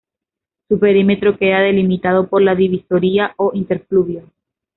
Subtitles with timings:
[0.67, 4.23] Su perímetro queda delimitado por la divisoria o interfluvio.